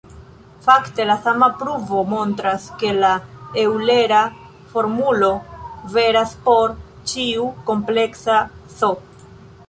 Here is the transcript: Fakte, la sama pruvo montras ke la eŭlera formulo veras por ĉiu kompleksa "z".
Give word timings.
Fakte, 0.65 1.03
la 1.07 1.15
sama 1.25 1.47
pruvo 1.57 1.97
montras 2.13 2.63
ke 2.83 2.93
la 3.03 3.11
eŭlera 3.63 4.21
formulo 4.71 5.29
veras 5.97 6.33
por 6.47 6.73
ĉiu 7.13 7.45
kompleksa 7.69 8.39
"z". 8.81 8.91